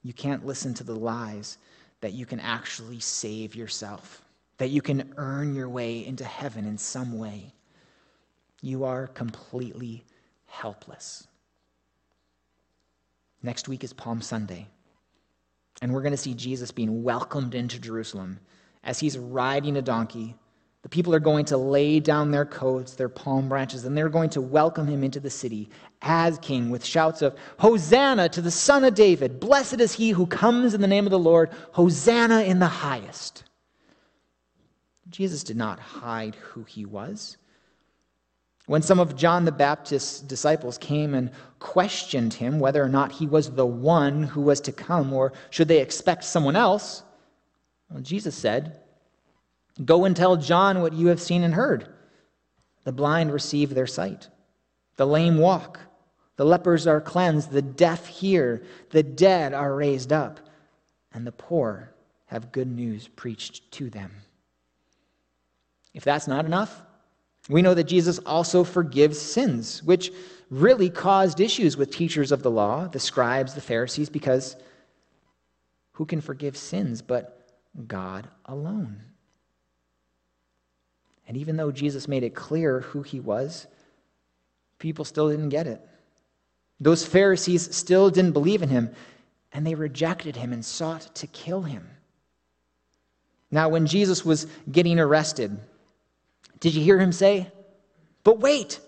You 0.01 0.13
can't 0.13 0.45
listen 0.45 0.73
to 0.75 0.83
the 0.83 0.95
lies 0.95 1.57
that 2.01 2.13
you 2.13 2.25
can 2.25 2.39
actually 2.39 2.99
save 2.99 3.55
yourself, 3.55 4.21
that 4.57 4.69
you 4.69 4.81
can 4.81 5.13
earn 5.17 5.55
your 5.55 5.69
way 5.69 6.05
into 6.05 6.23
heaven 6.23 6.65
in 6.65 6.77
some 6.77 7.17
way. 7.17 7.53
You 8.61 8.83
are 8.83 9.07
completely 9.07 10.05
helpless. 10.45 11.27
Next 13.43 13.67
week 13.67 13.83
is 13.83 13.93
Palm 13.93 14.21
Sunday, 14.21 14.67
and 15.81 15.93
we're 15.93 16.01
going 16.01 16.11
to 16.11 16.17
see 16.17 16.33
Jesus 16.33 16.71
being 16.71 17.03
welcomed 17.03 17.53
into 17.53 17.79
Jerusalem 17.79 18.39
as 18.83 18.99
he's 18.99 19.17
riding 19.17 19.77
a 19.77 19.81
donkey 19.81 20.35
the 20.85 20.89
people 20.89 21.15
are 21.15 21.19
going 21.19 21.45
to 21.45 21.57
lay 21.57 21.99
down 21.99 22.29
their 22.29 22.45
coats, 22.45 22.93
their 22.93 23.09
palm 23.09 23.49
branches, 23.49 23.85
and 23.85 23.97
they're 23.97 24.07
going 24.07 24.29
to 24.29 24.39
welcome 24.39 24.85
him 24.85 25.03
into 25.03 25.19
the 25.19 25.31
city 25.31 25.67
as 26.03 26.37
king 26.37 26.69
with 26.69 26.85
shouts 26.85 27.23
of, 27.23 27.35
Hosanna 27.57 28.29
to 28.29 28.39
the 28.39 28.51
Son 28.51 28.83
of 28.83 28.93
David! 28.93 29.39
Blessed 29.39 29.81
is 29.81 29.93
he 29.93 30.11
who 30.11 30.27
comes 30.27 30.75
in 30.75 30.81
the 30.81 30.87
name 30.87 31.07
of 31.07 31.09
the 31.09 31.17
Lord! 31.17 31.49
Hosanna 31.71 32.43
in 32.43 32.59
the 32.59 32.67
highest! 32.67 33.45
Jesus 35.09 35.43
did 35.43 35.57
not 35.57 35.79
hide 35.79 36.35
who 36.35 36.63
he 36.65 36.85
was. 36.85 37.37
When 38.67 38.83
some 38.83 38.99
of 38.99 39.15
John 39.15 39.45
the 39.45 39.51
Baptist's 39.51 40.19
disciples 40.19 40.77
came 40.77 41.15
and 41.15 41.31
questioned 41.57 42.35
him 42.35 42.59
whether 42.59 42.83
or 42.83 42.89
not 42.89 43.11
he 43.11 43.25
was 43.25 43.49
the 43.49 43.65
one 43.65 44.21
who 44.21 44.41
was 44.41 44.61
to 44.61 44.71
come, 44.71 45.13
or 45.13 45.33
should 45.49 45.67
they 45.67 45.81
expect 45.81 46.25
someone 46.25 46.55
else, 46.55 47.01
well, 47.89 48.03
Jesus 48.03 48.35
said, 48.35 48.81
Go 49.83 50.05
and 50.05 50.15
tell 50.15 50.37
John 50.37 50.81
what 50.81 50.93
you 50.93 51.07
have 51.07 51.21
seen 51.21 51.43
and 51.43 51.53
heard. 51.53 51.89
The 52.85 52.91
blind 52.93 53.33
receive 53.33 53.73
their 53.73 53.87
sight, 53.87 54.29
the 54.95 55.07
lame 55.07 55.37
walk, 55.37 55.79
the 56.37 56.45
lepers 56.45 56.85
are 56.85 57.01
cleansed, 57.01 57.51
the 57.51 57.61
deaf 57.61 58.05
hear, 58.07 58.63
the 58.91 59.03
dead 59.03 59.53
are 59.53 59.75
raised 59.75 60.13
up, 60.13 60.39
and 61.11 61.25
the 61.25 61.31
poor 61.31 61.93
have 62.27 62.51
good 62.51 62.67
news 62.67 63.07
preached 63.07 63.71
to 63.71 63.89
them. 63.89 64.11
If 65.93 66.03
that's 66.03 66.27
not 66.27 66.45
enough, 66.45 66.81
we 67.49 67.61
know 67.61 67.73
that 67.73 67.85
Jesus 67.85 68.19
also 68.19 68.63
forgives 68.63 69.19
sins, 69.19 69.81
which 69.83 70.11
really 70.49 70.89
caused 70.89 71.39
issues 71.39 71.77
with 71.77 71.91
teachers 71.91 72.31
of 72.31 72.43
the 72.43 72.51
law, 72.51 72.87
the 72.87 72.99
scribes, 72.99 73.53
the 73.53 73.61
Pharisees, 73.61 74.09
because 74.09 74.55
who 75.93 76.05
can 76.05 76.21
forgive 76.21 76.57
sins 76.57 77.01
but 77.01 77.49
God 77.87 78.27
alone? 78.45 79.01
And 81.27 81.37
even 81.37 81.57
though 81.57 81.71
Jesus 81.71 82.07
made 82.07 82.23
it 82.23 82.35
clear 82.35 82.81
who 82.81 83.01
he 83.01 83.19
was, 83.19 83.67
people 84.79 85.05
still 85.05 85.29
didn't 85.29 85.49
get 85.49 85.67
it. 85.67 85.81
Those 86.79 87.05
Pharisees 87.05 87.75
still 87.75 88.09
didn't 88.09 88.33
believe 88.33 88.61
in 88.61 88.69
him, 88.69 88.93
and 89.53 89.65
they 89.65 89.75
rejected 89.75 90.35
him 90.35 90.53
and 90.53 90.63
sought 90.63 91.15
to 91.15 91.27
kill 91.27 91.61
him. 91.61 91.89
Now, 93.49 93.69
when 93.69 93.87
Jesus 93.87 94.25
was 94.25 94.47
getting 94.69 94.99
arrested, 94.99 95.57
did 96.59 96.75
you 96.75 96.83
hear 96.83 96.99
him 96.99 97.11
say, 97.11 97.51
But 98.23 98.39
wait, 98.39 98.79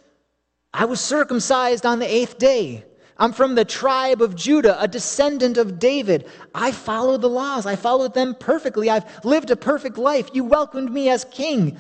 I 0.74 0.86
was 0.86 1.00
circumcised 1.00 1.86
on 1.86 2.00
the 2.00 2.14
eighth 2.14 2.38
day. 2.38 2.84
I'm 3.18 3.34
from 3.34 3.56
the 3.56 3.66
tribe 3.66 4.22
of 4.22 4.36
Judah, 4.36 4.80
a 4.82 4.88
descendant 4.88 5.58
of 5.58 5.80
David. 5.80 6.30
I 6.54 6.72
followed 6.72 7.22
the 7.22 7.30
laws, 7.30 7.66
I 7.66 7.76
followed 7.76 8.14
them 8.14 8.36
perfectly. 8.36 8.90
I've 8.90 9.26
lived 9.26 9.50
a 9.50 9.56
perfect 9.56 9.98
life. 9.98 10.30
You 10.34 10.44
welcomed 10.44 10.92
me 10.92 11.10
as 11.10 11.26
king. 11.26 11.78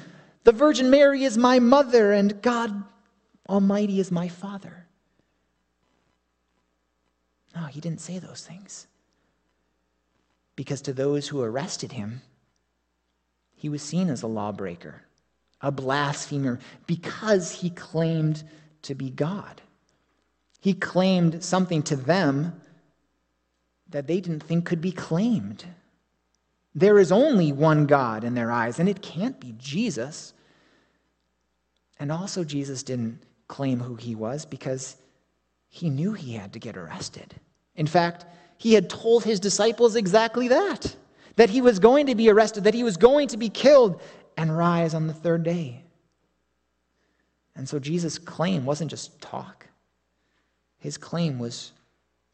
The 0.47 0.53
Virgin 0.53 0.89
Mary 0.89 1.25
is 1.25 1.37
my 1.37 1.59
mother, 1.59 2.13
and 2.13 2.41
God 2.41 2.85
Almighty 3.49 3.99
is 3.99 4.13
my 4.13 4.29
Father. 4.29 4.85
No, 7.53 7.63
he 7.63 7.81
didn't 7.81 7.99
say 7.99 8.17
those 8.17 8.47
things. 8.47 8.87
Because 10.55 10.81
to 10.83 10.93
those 10.93 11.27
who 11.27 11.41
arrested 11.41 11.91
him, 11.91 12.21
he 13.57 13.67
was 13.67 13.81
seen 13.81 14.09
as 14.09 14.23
a 14.23 14.27
lawbreaker, 14.27 15.01
a 15.59 15.69
blasphemer, 15.69 16.59
because 16.85 17.51
he 17.51 17.69
claimed 17.69 18.41
to 18.83 18.95
be 18.95 19.09
God. 19.09 19.61
He 20.61 20.73
claimed 20.73 21.43
something 21.43 21.83
to 21.83 21.97
them 21.97 22.61
that 23.89 24.07
they 24.07 24.21
didn't 24.21 24.43
think 24.43 24.63
could 24.63 24.79
be 24.79 24.93
claimed. 24.93 25.65
There 26.73 26.99
is 26.99 27.11
only 27.11 27.51
one 27.51 27.85
God 27.85 28.23
in 28.23 28.33
their 28.33 28.49
eyes, 28.49 28.79
and 28.79 28.87
it 28.87 29.01
can't 29.01 29.41
be 29.41 29.53
Jesus. 29.57 30.33
And 31.99 32.11
also, 32.11 32.43
Jesus 32.43 32.83
didn't 32.83 33.19
claim 33.47 33.79
who 33.79 33.95
he 33.95 34.15
was 34.15 34.45
because 34.45 34.97
he 35.69 35.89
knew 35.89 36.13
he 36.13 36.33
had 36.33 36.53
to 36.53 36.59
get 36.59 36.77
arrested. 36.77 37.35
In 37.75 37.87
fact, 37.87 38.25
he 38.57 38.73
had 38.73 38.89
told 38.89 39.23
his 39.23 39.39
disciples 39.39 39.95
exactly 39.95 40.47
that 40.47 40.95
that 41.37 41.51
he 41.51 41.61
was 41.61 41.79
going 41.79 42.07
to 42.07 42.15
be 42.15 42.29
arrested, 42.29 42.65
that 42.65 42.73
he 42.73 42.83
was 42.83 42.97
going 42.97 43.29
to 43.29 43.37
be 43.37 43.47
killed 43.47 44.01
and 44.35 44.55
rise 44.55 44.93
on 44.93 45.07
the 45.07 45.13
third 45.13 45.43
day. 45.43 45.83
And 47.55 47.69
so 47.69 47.79
Jesus' 47.79 48.17
claim 48.19 48.65
wasn't 48.65 48.91
just 48.91 49.21
talk, 49.21 49.67
his 50.79 50.97
claim 50.97 51.39
was 51.39 51.71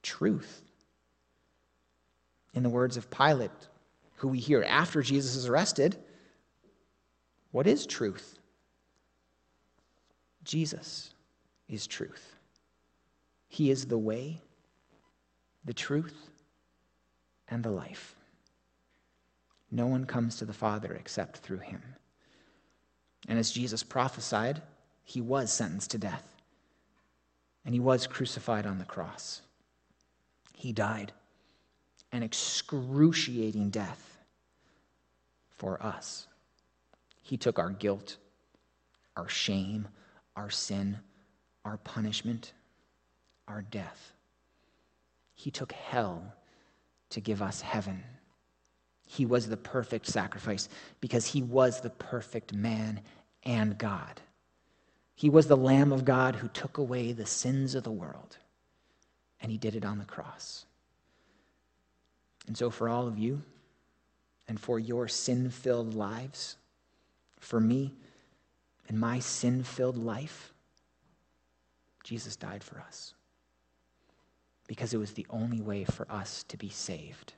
truth. 0.01 0.61
In 2.53 2.63
the 2.63 2.69
words 2.69 2.97
of 2.97 3.09
Pilate, 3.09 3.51
who 4.17 4.27
we 4.27 4.39
hear 4.39 4.63
after 4.63 5.01
Jesus 5.01 5.35
is 5.35 5.47
arrested, 5.47 5.97
what 7.51 7.67
is 7.67 7.85
truth? 7.85 8.37
Jesus 10.43 11.13
is 11.67 11.87
truth. 11.87 12.35
He 13.47 13.71
is 13.71 13.85
the 13.85 13.97
way, 13.97 14.41
the 15.63 15.73
truth, 15.73 16.29
and 17.47 17.63
the 17.63 17.71
life. 17.71 18.15
No 19.71 19.87
one 19.87 20.05
comes 20.05 20.37
to 20.37 20.45
the 20.45 20.53
Father 20.53 20.93
except 20.93 21.37
through 21.37 21.59
him. 21.59 21.81
And 23.27 23.39
as 23.39 23.51
Jesus 23.51 23.83
prophesied, 23.83 24.61
he 25.03 25.21
was 25.21 25.51
sentenced 25.51 25.91
to 25.91 25.97
death. 25.97 26.35
And 27.65 27.73
he 27.73 27.79
was 27.79 28.07
crucified 28.07 28.65
on 28.65 28.77
the 28.77 28.85
cross. 28.85 29.41
He 30.53 30.73
died 30.73 31.13
an 32.11 32.21
excruciating 32.21 33.71
death 33.71 34.19
for 35.49 35.81
us. 35.83 36.27
He 37.21 37.37
took 37.37 37.57
our 37.57 37.71
guilt, 37.71 38.17
our 39.17 39.27
shame, 39.27 39.87
our 40.35 40.49
sin, 40.49 40.99
our 41.65 41.77
punishment, 41.77 42.53
our 43.47 43.61
death. 43.61 44.13
He 45.35 45.51
took 45.51 45.71
hell 45.71 46.33
to 47.09 47.21
give 47.21 47.41
us 47.41 47.61
heaven. 47.61 48.03
He 49.05 49.25
was 49.25 49.47
the 49.47 49.57
perfect 49.57 50.07
sacrifice 50.07 50.69
because 50.99 51.25
he 51.25 51.43
was 51.43 51.81
the 51.81 51.89
perfect 51.89 52.53
man 52.53 53.01
and 53.43 53.77
God. 53.77 54.21
He 55.15 55.29
was 55.29 55.47
the 55.47 55.57
Lamb 55.57 55.91
of 55.91 56.05
God 56.05 56.35
who 56.35 56.47
took 56.47 56.77
away 56.77 57.11
the 57.11 57.25
sins 57.25 57.75
of 57.75 57.83
the 57.83 57.91
world, 57.91 58.37
and 59.41 59.51
he 59.51 59.57
did 59.57 59.75
it 59.75 59.85
on 59.85 59.99
the 59.99 60.05
cross. 60.05 60.65
And 62.47 62.57
so, 62.57 62.69
for 62.69 62.89
all 62.89 63.07
of 63.07 63.17
you, 63.17 63.41
and 64.47 64.59
for 64.59 64.79
your 64.79 65.07
sin 65.07 65.49
filled 65.49 65.93
lives, 65.93 66.57
for 67.39 67.59
me 67.59 67.93
and 68.87 68.99
my 68.99 69.19
sin 69.19 69.63
filled 69.63 69.97
life, 69.97 70.53
Jesus 72.03 72.35
died 72.35 72.63
for 72.63 72.79
us 72.79 73.13
because 74.67 74.93
it 74.93 74.97
was 74.97 75.13
the 75.13 75.27
only 75.29 75.61
way 75.61 75.83
for 75.83 76.09
us 76.11 76.43
to 76.43 76.57
be 76.57 76.69
saved. 76.69 77.33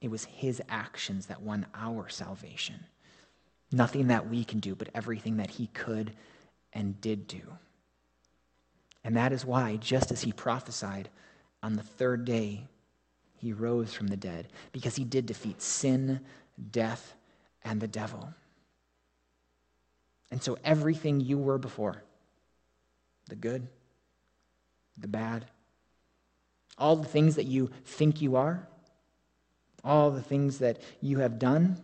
It 0.00 0.10
was 0.10 0.24
his 0.24 0.62
actions 0.68 1.26
that 1.26 1.42
won 1.42 1.66
our 1.74 2.08
salvation. 2.08 2.80
Nothing 3.72 4.08
that 4.08 4.28
we 4.28 4.44
can 4.44 4.60
do, 4.60 4.74
but 4.74 4.88
everything 4.94 5.36
that 5.36 5.50
he 5.50 5.68
could 5.68 6.12
and 6.72 7.00
did 7.00 7.26
do. 7.26 7.42
And 9.04 9.16
that 9.16 9.32
is 9.32 9.44
why, 9.44 9.76
just 9.76 10.10
as 10.10 10.22
he 10.22 10.32
prophesied, 10.32 11.08
on 11.62 11.74
the 11.74 11.82
third 11.82 12.24
day, 12.24 12.66
he 13.36 13.52
rose 13.52 13.92
from 13.92 14.08
the 14.08 14.16
dead, 14.16 14.48
because 14.72 14.96
he 14.96 15.04
did 15.04 15.26
defeat 15.26 15.62
sin, 15.62 16.20
death, 16.70 17.14
and 17.64 17.80
the 17.80 17.88
devil. 17.88 18.34
And 20.30 20.42
so 20.42 20.58
everything 20.64 21.20
you 21.20 21.38
were 21.38 21.58
before, 21.58 22.02
the 23.28 23.34
good, 23.34 23.66
the 24.96 25.08
bad, 25.08 25.46
all 26.78 26.96
the 26.96 27.08
things 27.08 27.36
that 27.36 27.46
you 27.46 27.70
think 27.84 28.22
you 28.22 28.36
are, 28.36 28.68
all 29.82 30.10
the 30.10 30.22
things 30.22 30.58
that 30.58 30.80
you 31.00 31.18
have 31.18 31.38
done, 31.38 31.76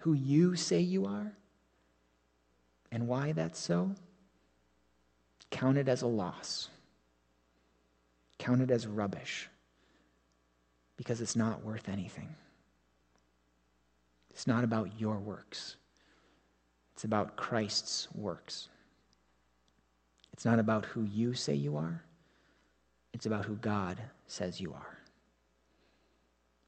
who 0.00 0.12
you 0.12 0.54
say 0.56 0.80
you 0.80 1.06
are, 1.06 1.32
and 2.90 3.08
why 3.08 3.32
that's 3.32 3.58
so, 3.58 3.94
count 5.50 5.76
it 5.78 5.88
as 5.88 6.02
a 6.02 6.06
loss. 6.06 6.68
Count 8.38 8.62
it 8.62 8.70
as 8.70 8.86
rubbish 8.86 9.48
because 10.96 11.20
it's 11.20 11.36
not 11.36 11.64
worth 11.64 11.88
anything. 11.88 12.34
It's 14.30 14.46
not 14.46 14.62
about 14.62 15.00
your 15.00 15.18
works, 15.18 15.76
it's 16.98 17.04
about 17.04 17.36
Christ's 17.36 18.08
works. 18.12 18.66
It's 20.32 20.44
not 20.44 20.58
about 20.58 20.84
who 20.84 21.04
you 21.04 21.32
say 21.32 21.54
you 21.54 21.76
are, 21.76 22.02
it's 23.12 23.24
about 23.24 23.44
who 23.44 23.54
God 23.54 23.98
says 24.26 24.60
you 24.60 24.72
are. 24.72 24.98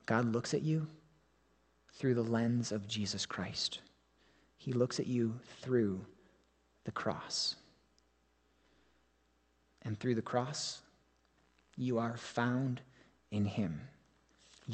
God 0.07 0.27
looks 0.27 0.55
at 0.55 0.62
you 0.62 0.87
through 1.95 2.14
the 2.14 2.23
lens 2.23 2.71
of 2.71 2.87
Jesus 2.87 3.27
Christ. 3.27 3.81
He 4.57 4.73
looks 4.73 5.01
at 5.01 5.09
you 5.09 5.35
through 5.62 6.01
the 6.85 6.93
cross. 6.93 7.57
And 9.83 9.99
through 9.99 10.14
the 10.14 10.23
cross, 10.23 10.83
you 11.77 11.99
are 11.99 12.16
found 12.16 12.81
in 13.33 13.45
him. 13.45 13.81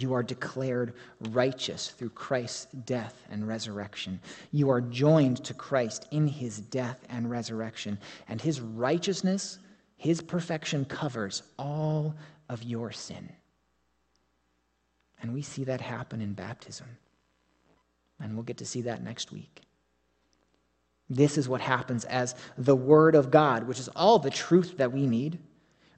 You 0.01 0.15
are 0.15 0.23
declared 0.23 0.95
righteous 1.31 1.89
through 1.91 2.11
Christ's 2.11 2.67
death 2.85 3.23
and 3.31 3.47
resurrection. 3.47 4.21
You 4.53 4.71
are 4.71 4.81
joined 4.81 5.45
to 5.45 5.55
Christ 5.55 6.07
in 6.11 6.27
his 6.27 6.59
death 6.59 7.05
and 7.09 7.31
resurrection. 7.31 7.99
And 8.29 8.41
his 8.41 8.61
righteousness, 8.61 9.59
his 9.97 10.21
perfection 10.21 10.85
covers 10.85 11.43
all 11.59 12.15
of 12.49 12.63
your 12.63 12.93
sin. 12.93 13.31
And 15.23 15.33
we 15.33 15.43
see 15.43 15.65
that 15.65 15.81
happen 15.81 16.21
in 16.21 16.35
baptism. 16.35 16.87
And 18.21 18.35
we'll 18.35 18.45
get 18.45 18.59
to 18.59 18.67
see 18.67 18.83
that 18.83 19.03
next 19.03 19.33
week. 19.33 19.63
This 21.09 21.39
is 21.39 21.49
what 21.49 21.61
happens 21.61 22.05
as 22.05 22.35
the 22.59 22.77
Word 22.77 23.15
of 23.15 23.31
God, 23.31 23.69
which 23.69 23.79
is 23.79 23.89
all 23.89 24.19
the 24.19 24.31
truth 24.31 24.77
that 24.79 24.93
we 24.93 25.07
need 25.07 25.39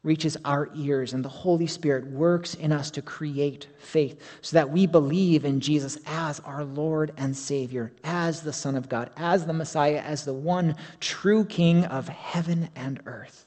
reaches 0.09 0.39
our 0.47 0.71
ears, 0.75 1.13
and 1.13 1.23
the 1.23 1.29
Holy 1.29 1.67
Spirit 1.67 2.07
works 2.07 2.55
in 2.55 2.73
us 2.73 2.91
to 2.93 3.03
create 3.03 3.69
faith 3.79 4.21
so 4.41 4.55
that 4.55 4.71
we 4.71 4.87
believe 4.87 5.45
in 5.45 5.61
Jesus 5.61 5.99
as 6.07 6.41
our 6.41 6.65
Lord 6.65 7.13
and 7.19 7.37
Savior, 7.37 7.93
as 8.03 8.41
the 8.41 8.53
Son 8.53 8.75
of 8.75 8.89
God, 8.89 9.11
as 9.19 9.45
the 9.45 9.53
Messiah, 9.53 10.01
as 10.01 10.25
the 10.25 10.33
one 10.33 10.75
true 10.99 11.45
King 11.45 11.85
of 11.85 12.09
heaven 12.09 12.71
and 12.75 13.01
earth. 13.05 13.45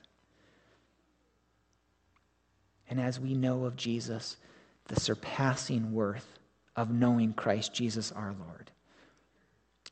And 2.89 3.01
as 3.01 3.19
we 3.19 3.33
know 3.33 3.65
of 3.65 3.75
Jesus, 3.75 4.37
the 4.85 4.99
surpassing 4.99 5.91
worth 5.91 6.37
of 6.75 6.91
knowing 6.91 7.33
Christ 7.33 7.73
Jesus 7.73 8.11
our 8.11 8.35
Lord. 8.47 8.69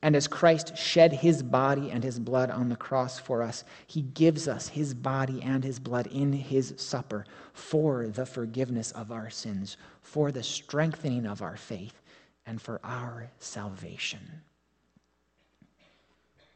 And 0.02 0.16
as 0.16 0.28
Christ 0.28 0.78
shed 0.78 1.12
his 1.12 1.44
body 1.44 1.92
and 1.92 2.04
his 2.04 2.20
blood 2.20 2.50
on 2.50 2.70
the 2.70 2.76
cross 2.78 3.20
for 3.20 3.44
us, 3.44 3.66
he 3.86 4.02
gives 4.02 4.48
us 4.48 4.70
his 4.70 4.94
body 4.94 5.42
and 5.42 5.64
his 5.64 5.78
blood 5.78 6.08
in 6.08 6.32
his 6.32 6.74
supper 6.78 7.26
for 7.54 8.08
the 8.08 8.26
forgiveness 8.26 8.92
of 8.92 9.12
our 9.12 9.30
sins, 9.30 9.76
for 10.02 10.32
the 10.32 10.44
strengthening 10.44 11.26
of 11.26 11.42
our 11.42 11.58
faith, 11.58 12.02
and 12.46 12.62
for 12.62 12.80
our 12.84 13.30
salvation. 13.40 14.22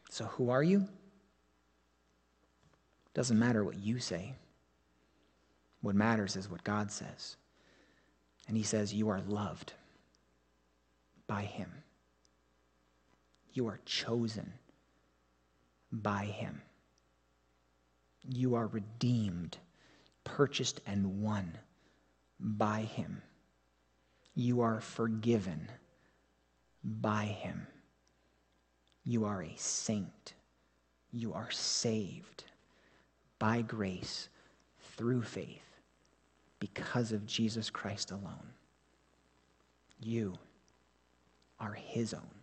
So, 0.10 0.26
who 0.26 0.50
are 0.50 0.64
you? 0.64 0.88
Doesn't 3.14 3.38
matter 3.38 3.64
what 3.64 3.78
you 3.78 4.00
say. 4.00 4.34
What 5.82 5.96
matters 5.96 6.36
is 6.36 6.50
what 6.50 6.64
God 6.64 6.92
says. 6.92 7.36
And 8.48 8.56
he 8.56 8.64
says, 8.64 8.94
You 8.94 9.10
are 9.10 9.22
loved 9.22 9.74
by 11.28 11.42
him. 11.42 11.70
You 13.54 13.68
are 13.68 13.80
chosen 13.86 14.54
by 15.92 16.26
Him. 16.26 16.62
You 18.28 18.56
are 18.56 18.68
redeemed, 18.68 19.58
purchased, 20.24 20.82
and 20.86 21.22
won 21.22 21.58
by 22.40 22.82
Him. 22.82 23.22
You 24.36 24.62
are 24.62 24.82
forgiven 24.82 25.70
by 26.84 27.26
Him. 27.26 27.68
You 29.06 29.26
are 29.26 29.44
a 29.44 29.54
saint. 29.58 30.34
You 31.12 31.34
are 31.34 31.52
saved 31.52 32.46
by 33.38 33.62
grace 33.62 34.30
through 34.96 35.22
faith 35.22 35.74
because 36.60 37.12
of 37.12 37.26
Jesus 37.26 37.70
Christ 37.70 38.12
alone. 38.12 38.54
You 40.00 40.36
are 41.60 41.74
his 41.74 42.14
own. 42.14 42.43